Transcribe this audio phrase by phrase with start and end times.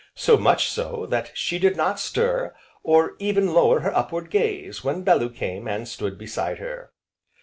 [0.15, 4.83] So much so, that she did not stir, or even lower her up ward gaze,
[4.83, 6.91] when Bellew came, and stood beside her.